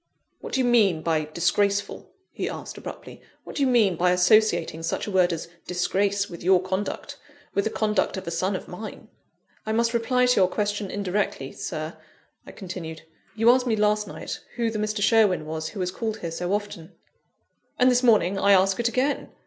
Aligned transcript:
"What 0.39 0.53
do 0.53 0.59
you 0.59 0.65
mean 0.65 1.03
by 1.03 1.25
'disgraceful?'" 1.25 2.09
he 2.31 2.49
asked 2.49 2.75
abruptly; 2.75 3.21
"what 3.43 3.55
do 3.57 3.61
you 3.61 3.67
mean 3.67 3.95
by 3.95 4.09
associating 4.09 4.81
such 4.81 5.05
a 5.05 5.11
word 5.11 5.31
as 5.31 5.47
disgrace 5.67 6.27
with 6.27 6.43
your 6.43 6.59
conduct 6.59 7.19
with 7.53 7.65
the 7.65 7.69
conduct 7.69 8.17
of 8.17 8.25
a 8.25 8.31
son 8.31 8.55
of 8.55 8.67
mine?" 8.67 9.09
"I 9.63 9.73
must 9.73 9.93
reply 9.93 10.25
to 10.25 10.35
your 10.35 10.47
question 10.47 10.89
indirectly, 10.89 11.51
Sir," 11.51 11.97
I 12.47 12.51
continued. 12.51 13.03
"You 13.35 13.51
asked 13.51 13.67
me 13.67 13.75
last 13.75 14.07
night 14.07 14.39
who 14.55 14.71
the 14.71 14.79
Mr. 14.79 15.03
Sherwin 15.03 15.45
was 15.45 15.67
who 15.69 15.79
has 15.81 15.91
called 15.91 16.21
here 16.21 16.31
so 16.31 16.51
often" 16.51 16.93
"And 17.77 17.91
this 17.91 18.01
morning 18.01 18.39
I 18.39 18.53
ask 18.53 18.79
it 18.79 18.89
again. 18.89 19.29